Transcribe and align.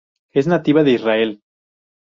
Es 0.31 0.47
nativa 0.47 0.81
de 0.83 0.93
Israel. 0.93 1.41